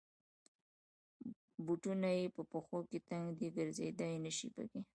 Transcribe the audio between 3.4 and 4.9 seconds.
ګرځېدای نشی پکې.